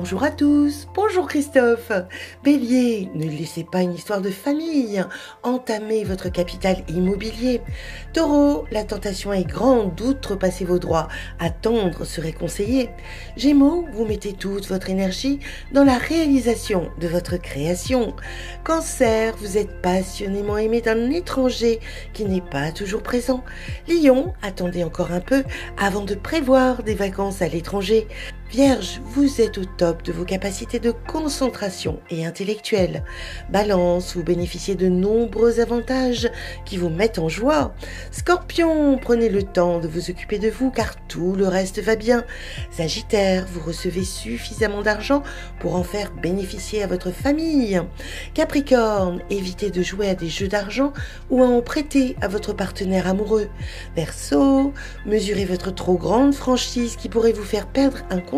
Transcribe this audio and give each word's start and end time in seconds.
Bonjour 0.00 0.22
à 0.22 0.30
tous, 0.30 0.86
bonjour 0.94 1.26
Christophe. 1.26 1.90
Bélier, 2.44 3.10
ne 3.16 3.24
laissez 3.24 3.64
pas 3.64 3.82
une 3.82 3.94
histoire 3.94 4.20
de 4.20 4.30
famille 4.30 5.04
entamer 5.42 6.04
votre 6.04 6.28
capital 6.28 6.76
immobilier. 6.86 7.60
Taureau, 8.12 8.64
la 8.70 8.84
tentation 8.84 9.32
est 9.32 9.42
grande 9.42 9.96
d'outrepasser 9.96 10.64
vos 10.64 10.78
droits. 10.78 11.08
Attendre 11.40 12.04
serait 12.04 12.32
conseillé. 12.32 12.90
Gémeaux, 13.36 13.86
vous 13.92 14.04
mettez 14.04 14.34
toute 14.34 14.68
votre 14.68 14.88
énergie 14.88 15.40
dans 15.72 15.82
la 15.82 15.98
réalisation 15.98 16.92
de 17.00 17.08
votre 17.08 17.36
création. 17.36 18.14
Cancer, 18.62 19.34
vous 19.40 19.58
êtes 19.58 19.82
passionnément 19.82 20.58
aimé 20.58 20.80
d'un 20.80 21.10
étranger 21.10 21.80
qui 22.12 22.24
n'est 22.24 22.40
pas 22.40 22.70
toujours 22.70 23.02
présent. 23.02 23.42
Lion, 23.88 24.32
attendez 24.42 24.84
encore 24.84 25.10
un 25.10 25.20
peu 25.20 25.42
avant 25.76 26.04
de 26.04 26.14
prévoir 26.14 26.84
des 26.84 26.94
vacances 26.94 27.42
à 27.42 27.48
l'étranger. 27.48 28.06
Vierge, 28.50 29.02
vous 29.04 29.42
êtes 29.42 29.58
au 29.58 29.66
top 29.66 30.02
de 30.04 30.10
vos 30.10 30.24
capacités 30.24 30.78
de 30.78 30.90
concentration 30.90 32.00
et 32.08 32.24
intellectuelle. 32.24 33.04
Balance, 33.50 34.16
vous 34.16 34.22
bénéficiez 34.22 34.74
de 34.74 34.88
nombreux 34.88 35.60
avantages 35.60 36.30
qui 36.64 36.78
vous 36.78 36.88
mettent 36.88 37.18
en 37.18 37.28
joie. 37.28 37.74
Scorpion, 38.10 38.96
prenez 38.96 39.28
le 39.28 39.42
temps 39.42 39.80
de 39.80 39.86
vous 39.86 40.08
occuper 40.08 40.38
de 40.38 40.48
vous 40.48 40.70
car 40.70 40.96
tout 41.08 41.34
le 41.34 41.46
reste 41.46 41.82
va 41.82 41.94
bien. 41.94 42.24
Sagittaire, 42.70 43.46
vous 43.52 43.60
recevez 43.60 44.04
suffisamment 44.04 44.80
d'argent 44.80 45.22
pour 45.60 45.76
en 45.76 45.82
faire 45.82 46.10
bénéficier 46.10 46.82
à 46.82 46.86
votre 46.86 47.10
famille. 47.10 47.82
Capricorne, 48.32 49.20
évitez 49.28 49.70
de 49.70 49.82
jouer 49.82 50.08
à 50.08 50.14
des 50.14 50.30
jeux 50.30 50.48
d'argent 50.48 50.94
ou 51.28 51.42
à 51.42 51.46
en 51.46 51.60
prêter 51.60 52.16
à 52.22 52.28
votre 52.28 52.54
partenaire 52.54 53.08
amoureux. 53.08 53.50
Verseau, 53.94 54.72
mesurez 55.04 55.44
votre 55.44 55.70
trop 55.70 55.98
grande 55.98 56.32
franchise 56.32 56.96
qui 56.96 57.10
pourrait 57.10 57.32
vous 57.32 57.44
faire 57.44 57.66
perdre 57.66 57.98
un 58.08 58.20
compte 58.20 58.37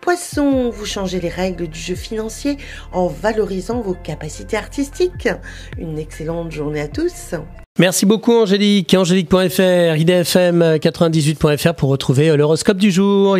Poisson, 0.00 0.70
vous 0.70 0.86
changez 0.86 1.20
les 1.20 1.28
règles 1.28 1.68
du 1.68 1.78
jeu 1.78 1.94
financier 1.94 2.56
en 2.92 3.06
valorisant 3.06 3.80
vos 3.80 3.94
capacités 3.94 4.56
artistiques. 4.56 5.28
Une 5.78 5.98
excellente 5.98 6.50
journée 6.52 6.80
à 6.80 6.88
tous. 6.88 7.34
Merci 7.78 8.04
beaucoup 8.04 8.34
Angélique. 8.34 8.92
Angélique.fr, 8.92 9.96
idfm98.fr 9.96 11.74
pour 11.74 11.88
retrouver 11.88 12.36
l'horoscope 12.36 12.76
du 12.76 12.90
jour. 12.90 13.38